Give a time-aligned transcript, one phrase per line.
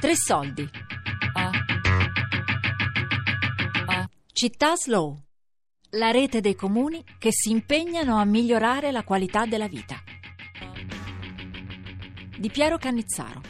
[0.00, 0.66] Tre soldi.
[4.32, 5.20] Città Slow.
[5.90, 9.96] La rete dei comuni che si impegnano a migliorare la qualità della vita.
[12.34, 13.42] Di Piero Cannizzaro.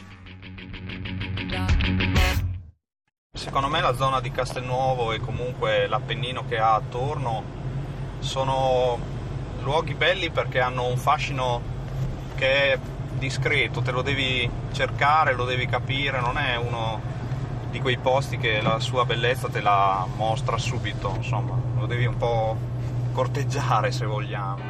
[3.31, 7.43] Secondo me la zona di Castelnuovo e comunque l'Appennino che ha attorno
[8.19, 8.99] sono
[9.61, 11.61] luoghi belli perché hanno un fascino
[12.35, 12.79] che è
[13.17, 17.01] discreto, te lo devi cercare, lo devi capire, non è uno
[17.69, 22.17] di quei posti che la sua bellezza te la mostra subito, insomma, lo devi un
[22.17, 22.57] po'
[23.13, 24.69] corteggiare se vogliamo.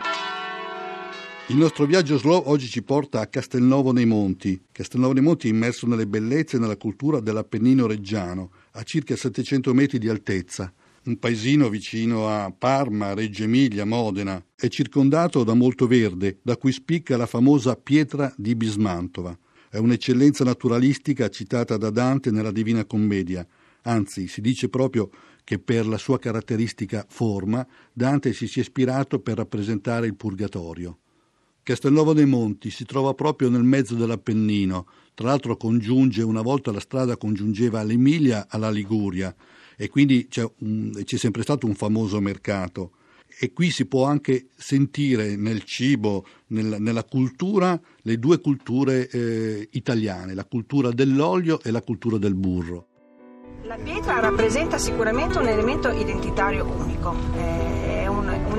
[1.47, 4.67] Il nostro viaggio slow oggi ci porta a Castelnovo nei Monti.
[4.71, 9.73] Castelnovo nei Monti è immerso nelle bellezze e nella cultura dell'Appennino reggiano, a circa 700
[9.73, 10.71] metri di altezza.
[11.03, 14.39] Un paesino vicino a Parma, Reggio Emilia, Modena.
[14.55, 19.35] È circondato da molto verde, da cui spicca la famosa pietra di Bismantova.
[19.67, 23.43] È un'eccellenza naturalistica citata da Dante nella Divina Commedia.
[23.83, 25.09] Anzi, si dice proprio
[25.43, 30.99] che per la sua caratteristica forma Dante si sia ispirato per rappresentare il purgatorio.
[31.63, 36.79] Castelnuovo dei Monti si trova proprio nel mezzo dell'Appennino, tra l'altro congiunge, una volta la
[36.79, 39.35] strada congiungeva l'Emilia alla Liguria
[39.81, 42.91] e quindi c'è, un, c'è sempre stato un famoso mercato
[43.39, 49.67] e qui si può anche sentire nel cibo, nel, nella cultura, le due culture eh,
[49.71, 52.85] italiane, la cultura dell'olio e la cultura del burro.
[53.63, 57.80] La pietra rappresenta sicuramente un elemento identitario unico, un,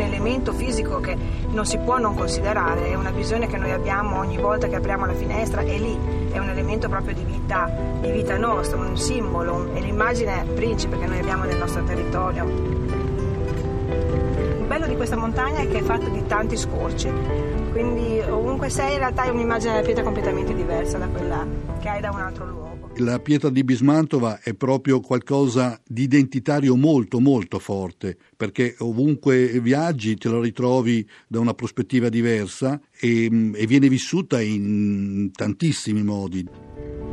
[0.03, 1.17] elemento fisico che
[1.48, 5.06] non si può non considerare, è una visione che noi abbiamo ogni volta che apriamo
[5.06, 5.98] la finestra, è lì,
[6.31, 11.06] è un elemento proprio di vita, di vita nostra, un simbolo, è l'immagine principe che
[11.06, 12.83] noi abbiamo del nostro territorio
[14.73, 17.12] bello di questa montagna è che è fatta di tanti scorci,
[17.73, 21.47] quindi ovunque sei in realtà hai un'immagine della pietra completamente diversa da quella
[21.78, 22.61] che hai da un altro luogo.
[22.97, 30.14] La pietra di Bismantova è proprio qualcosa di identitario molto molto forte, perché ovunque viaggi
[30.17, 36.47] te lo ritrovi da una prospettiva diversa e, e viene vissuta in tantissimi modi.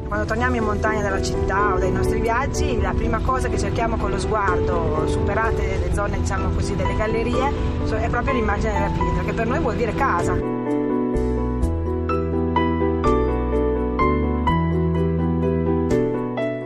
[0.06, 3.95] Quando torniamo in montagna dalla città o dai nostri viaggi, la prima cosa che cerchiamo
[3.95, 7.53] con lo sguardo, superate le zone diciamo così delle gallerie,
[7.85, 10.78] è proprio l'immagine della pietra, che per noi vuol dire casa.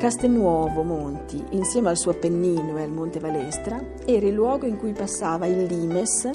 [0.04, 4.92] Castelnuovo Monti, insieme al suo Appennino e al Monte Valestra, era il luogo in cui
[4.92, 6.30] passava il limes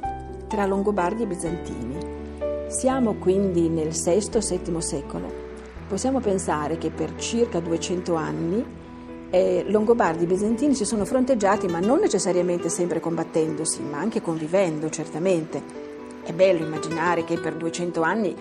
[0.46, 1.98] tra Longobardi e Bizantini.
[2.68, 5.30] Siamo quindi nel VI-VII secolo
[5.86, 8.64] possiamo pensare che per circa 200 anni
[9.28, 14.88] eh, Longobardi e Bizantini si sono fronteggiati, ma non necessariamente sempre combattendosi, ma anche convivendo,
[14.88, 15.62] certamente.
[16.22, 18.34] È bello immaginare che per 200 anni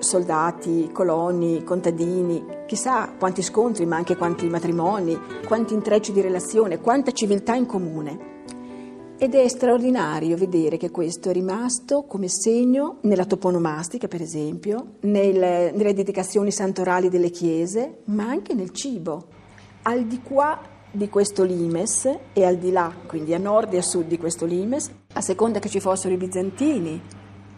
[0.00, 7.12] soldati, coloni, contadini, chissà quanti scontri, ma anche quanti matrimoni, quanti intrecci di relazione, quanta
[7.12, 8.28] civiltà in comune.
[9.16, 15.74] Ed è straordinario vedere che questo è rimasto come segno nella toponomastica, per esempio, nel,
[15.74, 19.26] nelle dedicazioni santorali delle chiese, ma anche nel cibo.
[19.82, 20.58] Al di qua
[20.90, 24.46] di questo limes e al di là, quindi a nord e a sud di questo
[24.46, 27.00] limes, a seconda che ci fossero i bizantini,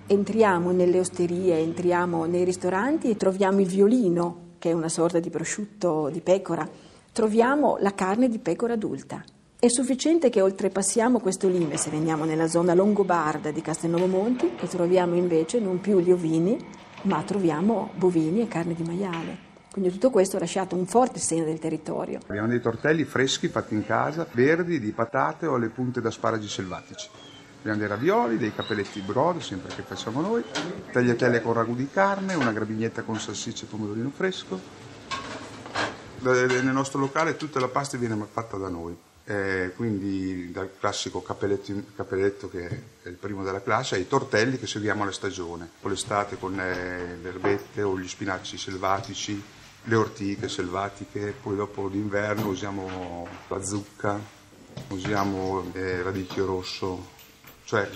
[0.07, 5.31] entriamo nelle osterie, entriamo nei ristoranti e troviamo il violino, che è una sorta di
[5.31, 6.69] prosciutto di pecora,
[7.13, 9.25] troviamo la carne di pecora adulta.
[9.59, 14.67] È sufficiente che oltrepassiamo questo limite se veniamo nella zona longobarda di Castelnuovo Monti e
[14.67, 16.59] troviamo invece non più gli ovini,
[17.03, 19.51] ma troviamo bovini e carne di maiale.
[19.71, 22.19] Quindi tutto questo ha lasciato un forte segno del territorio.
[22.27, 27.09] Abbiamo dei tortelli freschi fatti in casa, verdi, di patate o le punte d'asparagi selvatici.
[27.63, 30.43] Abbiamo dei ravioli, dei capelletti brodo, sempre che facciamo noi,
[30.91, 34.61] tagliatelle con ragù di carne, una grabignetta con salsiccia e pomodorino fresco.
[36.23, 38.99] Nel nostro locale tutta la pasta viene fatta da noi.
[39.25, 42.67] Eh, quindi dal classico capelletto che
[43.01, 47.19] è il primo della classe ai tortelli che seguiamo alla stagione, con l'estate con eh,
[47.23, 49.41] le erbette o gli spinaci selvatici,
[49.85, 54.19] le ortiche selvatiche, poi dopo d'inverno usiamo la zucca,
[54.89, 57.21] usiamo eh, radicchio rosso,
[57.73, 57.89] cioè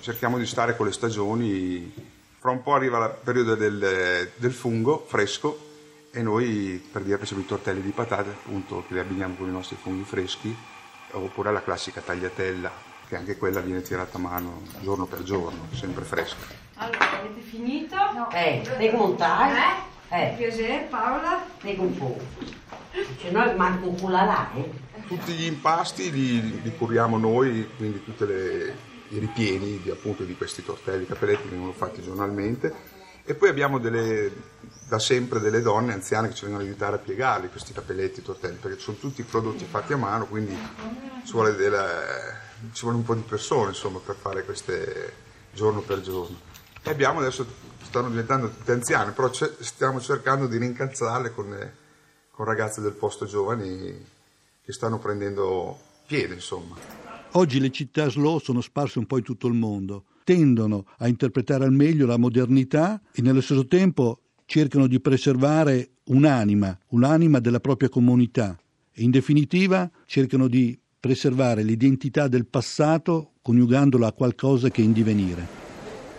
[0.00, 1.94] cerchiamo di stare con le stagioni,
[2.40, 5.68] fra un po' arriva il periodo del, del fungo fresco
[6.10, 9.52] e noi per dire facciamo i tortelli di patate appunto che li abbiniamo con i
[9.52, 10.52] nostri funghi freschi
[11.12, 12.72] oppure la classica tagliatella
[13.06, 17.94] che anche quella viene tirata a mano giorno per giorno sempre fresca allora avete finito?
[18.12, 19.60] no eh, devi montare
[20.08, 20.22] eh?
[20.22, 20.34] eh.
[20.36, 22.18] piacere Paola devi un po'
[23.20, 24.68] se no manco un culo là eh?
[25.06, 28.24] tutti gli impasti li, li curiamo noi quindi tutti
[29.10, 34.32] i ripieni di, appunto di questi tortelli capelletti vengono fatti giornalmente e poi abbiamo delle
[34.90, 38.80] da sempre delle donne anziane che ci vengono aiutare a piegarli questi capelletti tortelli, perché
[38.80, 40.52] sono tutti prodotti fatti a mano, quindi
[41.24, 42.36] ci vuole, delle,
[42.72, 45.12] ci vuole un po' di persone insomma, per fare queste
[45.52, 46.36] giorno per giorno.
[46.82, 47.46] E abbiamo adesso,
[47.82, 51.72] stanno diventando tutte anziane, però stiamo cercando di rincalzarle con,
[52.32, 54.08] con ragazze del posto giovani
[54.64, 57.09] che stanno prendendo piede, insomma.
[57.34, 61.62] Oggi le città slow sono sparse un po' in tutto il mondo, tendono a interpretare
[61.62, 67.88] al meglio la modernità e nello stesso tempo cercano di preservare un'anima, un'anima della propria
[67.88, 68.58] comunità.
[68.94, 75.46] In definitiva cercano di preservare l'identità del passato coniugandola a qualcosa che è in divenire.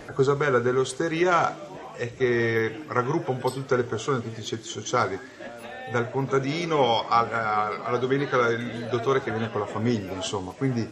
[0.05, 4.67] La cosa bella dell'osteria è che raggruppa un po' tutte le persone, tutti i centri
[4.67, 5.19] sociali,
[5.83, 10.89] dal contadino alla, alla domenica il dottore che viene con la famiglia, insomma, quindi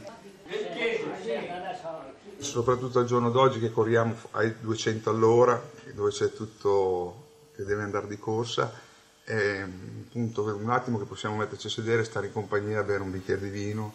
[2.38, 5.62] soprattutto al giorno d'oggi che corriamo ai 200 all'ora,
[5.94, 8.72] dove c'è tutto che deve andare di corsa,
[9.24, 13.42] è appunto un attimo che possiamo metterci a sedere, stare in compagnia, bere un bicchiere
[13.42, 13.94] di vino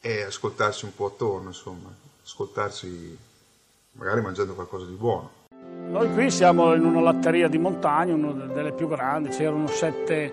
[0.00, 3.18] e ascoltarci un po' attorno, insomma, ascoltarci
[3.92, 5.45] magari mangiando qualcosa di buono.
[5.96, 10.30] Noi qui siamo in una latteria di montagna, una delle più grandi, c'erano sette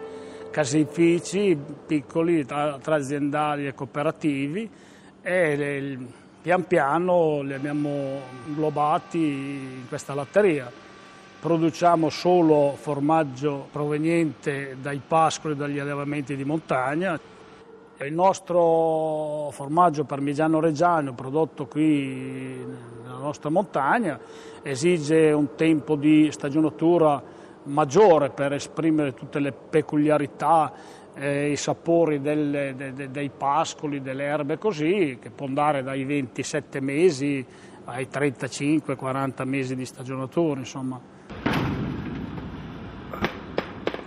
[0.51, 4.69] caseifici piccoli tra, tra aziendali e cooperativi
[5.21, 5.98] e le,
[6.42, 10.69] pian piano li abbiamo inglobati in questa latteria
[11.39, 17.18] produciamo solo formaggio proveniente dai pascoli e dagli allevamenti di montagna.
[18.01, 22.92] Il nostro formaggio parmigiano reggiano prodotto qui
[23.23, 24.19] nostra montagna
[24.61, 27.21] esige un tempo di stagionatura
[27.63, 30.71] maggiore per esprimere tutte le peculiarità
[31.15, 36.03] eh, i sapori delle, de, de, dei pascoli, delle erbe così, che può andare dai
[36.03, 37.45] 27 mesi
[37.85, 40.99] ai 35-40 mesi di stagionatura, insomma.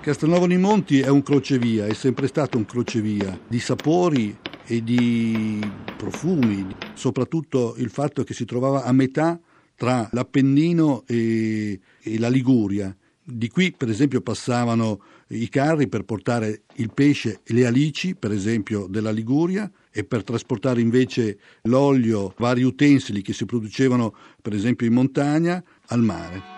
[0.01, 4.37] Castelnuovo nei Monti è un crocevia, è sempre stato un crocevia di sapori
[4.67, 5.61] e di
[5.97, 9.39] profumi, soprattutto il fatto che si trovava a metà
[9.75, 12.95] tra l'Appennino e, e la Liguria.
[13.29, 18.31] Di qui, per esempio, passavano i carri per portare il pesce e le alici, per
[18.31, 24.87] esempio, della Liguria, e per trasportare invece l'olio, vari utensili che si producevano, per esempio,
[24.87, 26.55] in montagna, al mare.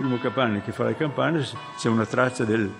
[0.00, 1.44] primo Capanne che fa le campane
[1.76, 2.72] c'è una traccia del,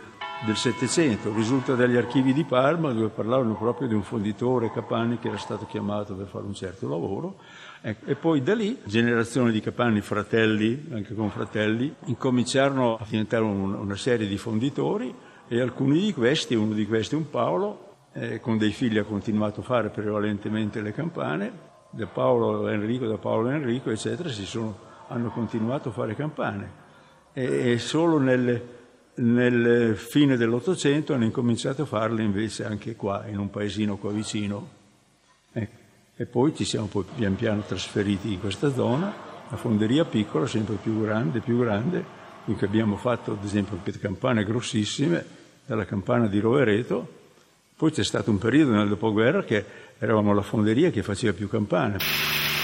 [0.43, 5.29] del Settecento, risulta dagli archivi di Parma dove parlavano proprio di un fonditore Capanni che
[5.29, 7.37] era stato chiamato per fare un certo lavoro.
[7.83, 13.45] Ecco, e poi da lì generazione di Capanni fratelli, anche con fratelli, incominciarono a diventare
[13.45, 15.15] un, una serie di fonditori
[15.47, 19.61] e alcuni di questi, uno di questi un Paolo, eh, con dei figli ha continuato
[19.61, 21.53] a fare prevalentemente le campane,
[21.91, 24.79] da Paolo Enrico, da Paolo Enrico eccetera, sono,
[25.09, 26.79] hanno continuato a fare campane.
[27.33, 28.80] E solo nel,
[29.15, 34.69] nel fine dell'Ottocento hanno incominciato a farle invece anche qua, in un paesino qua vicino.
[35.53, 35.79] Ecco.
[36.17, 39.13] E poi ci siamo poi pian piano trasferiti in questa zona,
[39.49, 42.19] la fonderia piccola, sempre più grande, più grande,
[42.57, 45.25] che abbiamo fatto ad esempio campane grossissime,
[45.67, 47.19] dalla campana di Rovereto,
[47.77, 49.65] poi c'è stato un periodo nel dopoguerra che
[49.99, 52.60] eravamo la fonderia che faceva più campane.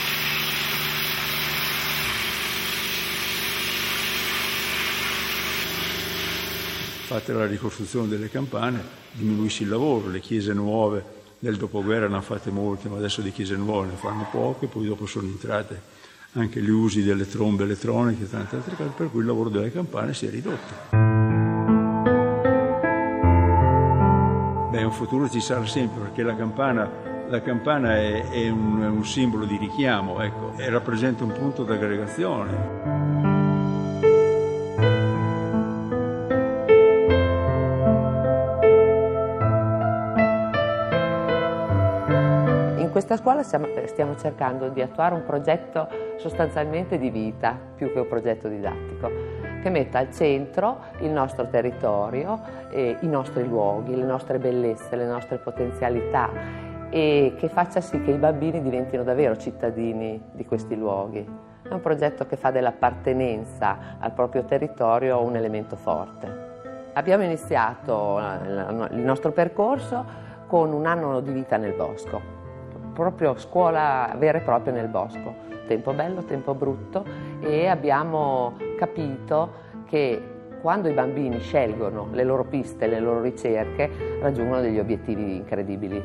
[7.07, 8.83] Fatta la ricostruzione delle campane,
[9.13, 13.31] diminuisce il lavoro, le chiese nuove nel dopoguerra ne hanno fatte molte, ma adesso di
[13.31, 15.95] chiese nuove ne fanno poche, poi dopo sono entrate
[16.33, 19.71] anche gli usi delle trombe elettroniche e tante altre cose, per cui il lavoro delle
[19.71, 20.75] campane si è ridotto.
[24.71, 26.91] Beh, un futuro ci sarà sempre perché la campana,
[27.29, 31.63] la campana è, è, un, è, un, simbolo di richiamo, ecco, e rappresenta un punto
[31.63, 32.96] d'aggregazione.
[42.97, 45.87] Questa scuola stiamo cercando di attuare un progetto
[46.17, 49.11] sostanzialmente di vita, più che un progetto didattico,
[49.61, 52.41] che metta al centro il nostro territorio,
[52.73, 56.31] i nostri luoghi, le nostre bellezze, le nostre potenzialità
[56.89, 61.23] e che faccia sì che i bambini diventino davvero cittadini di questi luoghi.
[61.69, 66.91] È un progetto che fa dell'appartenenza al proprio territorio un elemento forte.
[66.95, 68.19] Abbiamo iniziato
[68.93, 70.03] il nostro percorso
[70.47, 72.36] con un anno di vita nel bosco
[72.97, 75.35] proprio scuola vera e propria nel bosco,
[75.67, 77.05] tempo bello, tempo brutto
[77.41, 80.21] e abbiamo capito che
[80.63, 86.03] quando i bambini scelgono le loro piste, le loro ricerche, raggiungono degli obiettivi incredibili.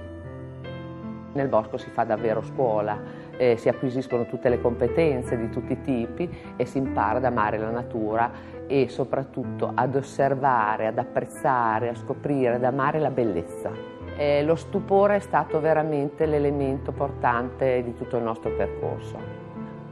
[1.33, 2.99] Nel bosco si fa davvero scuola,
[3.37, 7.57] eh, si acquisiscono tutte le competenze di tutti i tipi e si impara ad amare
[7.57, 8.29] la natura
[8.67, 14.00] e soprattutto ad osservare, ad apprezzare, a scoprire, ad amare la bellezza.
[14.21, 19.17] Eh, lo stupore è stato veramente l'elemento portante di tutto il nostro percorso.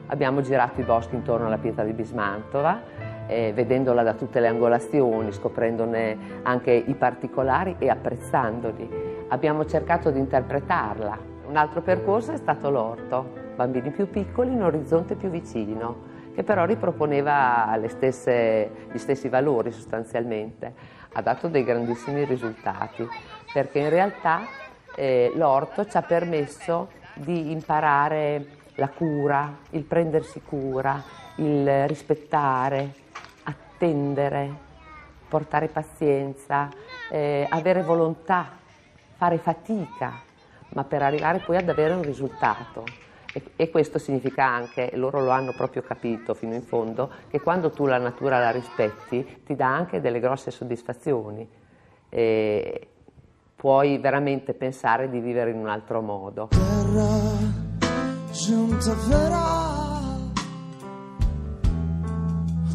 [0.06, 2.80] Abbiamo girato i boschi intorno alla pietra di Bismantova,
[3.26, 9.26] eh, vedendola da tutte le angolazioni, scoprendone anche i particolari e apprezzandoli.
[9.30, 11.18] Abbiamo cercato di interpretarla.
[11.48, 16.06] Un altro percorso è stato l'orto, bambini più piccoli in orizzonte più vicino,
[16.36, 20.99] che però riproponeva stesse, gli stessi valori sostanzialmente.
[21.14, 23.08] Ha dato dei grandissimi risultati,
[23.52, 24.42] perché in realtà
[24.96, 31.02] eh, l'orto ci ha permesso di imparare la cura, il prendersi cura,
[31.36, 32.94] il rispettare,
[33.44, 34.68] attendere,
[35.28, 36.70] portare pazienza,
[37.10, 38.58] eh, avere volontà,
[39.16, 40.22] fare fatica,
[40.70, 43.08] ma per arrivare poi ad avere un risultato.
[43.32, 47.70] E, e, questo significa anche, loro lo hanno proprio capito fino in fondo, che quando
[47.70, 51.48] tu la natura la rispetti ti dà anche delle grosse soddisfazioni.
[52.10, 52.88] E
[53.56, 56.48] puoi veramente pensare di vivere in un altro modo.
[56.48, 57.08] Terra,
[58.32, 59.70] giunta vera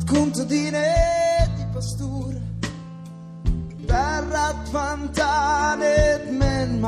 [0.07, 2.41] contadine di pasture
[3.87, 6.81] terra fantanet men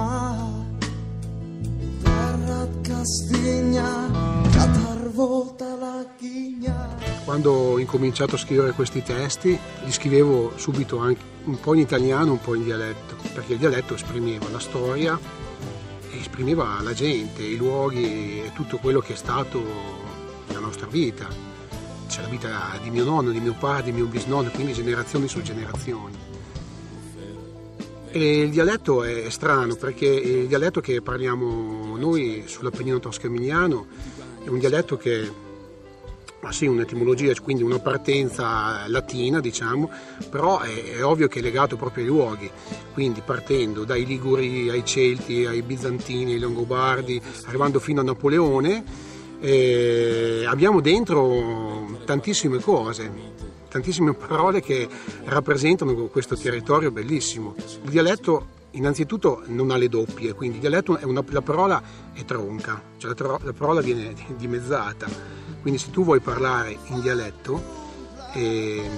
[3.07, 4.11] castigna
[4.51, 11.61] catarvolta la chigna quando ho incominciato a scrivere questi testi li scrivevo subito anche un
[11.61, 15.17] po' in italiano un po' in dialetto perché il dialetto esprimeva la storia
[16.19, 19.63] esprimeva la gente, i luoghi e tutto quello che è stato
[20.49, 21.29] nella nostra vita
[22.09, 25.43] c'è la vita di mio nonno, di mio padre, di mio bisnonno, quindi generazioni su
[25.43, 26.26] generazioni.
[28.11, 33.87] E il dialetto è strano perché il dialetto che parliamo noi sull'Appennino tosco-emiliano
[34.45, 35.45] è un dialetto che
[36.47, 39.91] ha sì un'etimologia, quindi una partenza latina, diciamo,
[40.31, 42.51] però è, è, ovvio che è legato proprio ai luoghi,
[42.93, 48.85] quindi partendo dai Liguri ai Celti, ai Bizantini, ai Longobardi, arrivando fino a Napoleone
[49.41, 53.11] e abbiamo dentro tantissime cose,
[53.69, 54.89] tantissime parole che
[55.25, 57.55] rappresentano questo territorio bellissimo.
[57.83, 61.83] Il dialetto innanzitutto non ha le doppie, quindi il dialetto è una, la parola
[62.13, 65.07] è tronca, cioè la, la, parola viene dimezzata,
[65.61, 67.85] quindi se tu vuoi parlare in dialetto,
[68.35, 68.89] eh,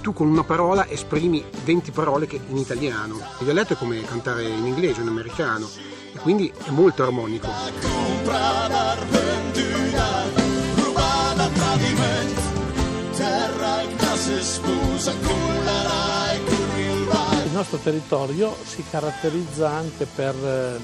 [0.00, 3.16] tu con una parola esprimi 20 parole in italiano.
[3.38, 5.68] Il dialetto è come cantare in inglese, in americano
[6.14, 7.48] e quindi è molto armonico.
[17.44, 20.78] Il nostro territorio si caratterizza anche per eh,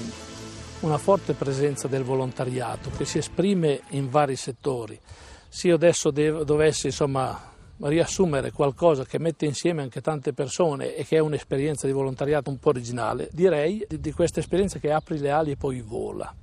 [0.79, 4.99] una forte presenza del volontariato che si esprime in vari settori.
[5.47, 11.17] Se io adesso dovessi insomma, riassumere qualcosa che mette insieme anche tante persone e che
[11.17, 15.29] è un'esperienza di volontariato un po' originale, direi di, di questa esperienza che apri le
[15.29, 16.33] ali e poi vola.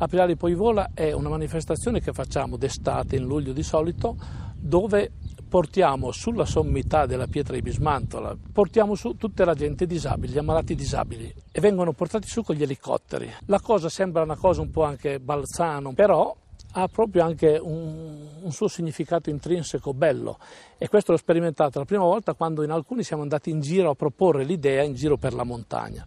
[0.00, 3.64] Apri le ali e poi vola è una manifestazione che facciamo d'estate, in luglio di
[3.64, 4.16] solito,
[4.56, 5.10] dove
[5.48, 10.74] portiamo sulla sommità della pietra di Bismantola, portiamo su tutta la gente disabile, gli ammalati
[10.74, 13.28] disabili e vengono portati su con gli elicotteri.
[13.46, 16.36] La cosa sembra una cosa un po' anche balzano, però
[16.72, 20.38] ha proprio anche un, un, suo significato intrinseco bello
[20.76, 23.94] e questo l'ho sperimentato la prima volta quando in alcuni siamo andati in giro a
[23.94, 26.04] proporre l'idea in giro per la montagna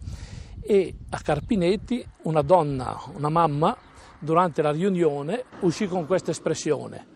[0.62, 3.76] e a Carpinetti una donna, una mamma,
[4.18, 7.10] durante la riunione uscì con questa espressione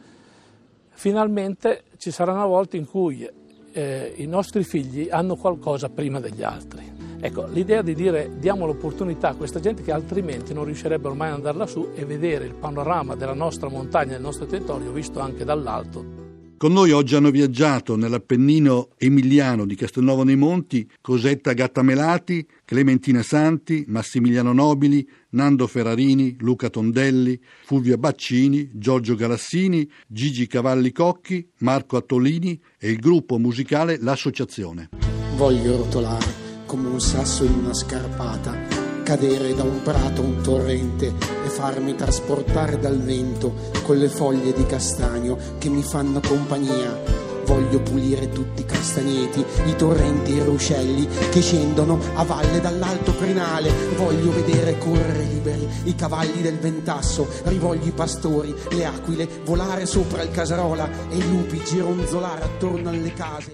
[0.97, 3.29] finalmente ci sarà una volta in cui
[3.73, 6.95] eh, i nostri figli hanno qualcosa prima degli altri.
[7.21, 11.35] Ecco, l'idea di dire diamo l'opportunità a questa gente che altrimenti non riuscirebbero mai ad
[11.37, 16.25] andare lassù e vedere il panorama della nostra montagna, del nostro territorio, visto anche dall'alto.
[16.59, 23.85] Con noi oggi hanno viaggiato nell'Appennino emiliano di Castelnuovo nei Monti Cosetta Gattamelati, Clementina Santi,
[23.89, 32.59] Massimiliano Nobili, Nando Ferrarini, Luca Tondelli, Fulvia Baccini, Giorgio Galassini, Gigi Cavalli Cocchi, Marco Attolini
[32.79, 34.89] e il gruppo musicale L'Associazione.
[35.37, 38.65] Voglio rotolare come un sasso in una scarpata,
[39.07, 44.67] cadere da un prato un torrente e farmi trasportare dal vento con le foglie di
[44.67, 47.15] castagno che mi fanno compagnia.
[47.45, 53.71] Voglio pulire tutti i castagneti, i torrenti, i ruscelli che scendono a valle dall'alto crinale.
[53.95, 60.23] Voglio vedere correre liberi i cavalli del ventasso, rivoglio i pastori, le aquile, volare sopra
[60.23, 63.53] il casarola e i lupi gironzolare attorno alle case.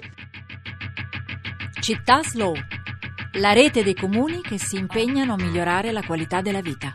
[1.79, 2.55] Città Slow
[3.37, 6.93] La rete dei comuni che si impegnano a migliorare la qualità della vita.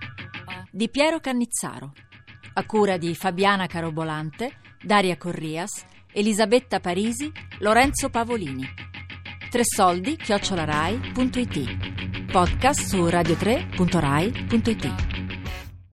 [0.70, 1.94] Di Piero Cannizzaro.
[2.54, 8.68] A cura di Fabiana Carobolante, Daria Corrias, Elisabetta Parisi, Lorenzo Pavolini.
[9.50, 12.32] Tre soldi chiocciolarai.it.
[12.32, 15.17] Podcast su radio3.rai.it.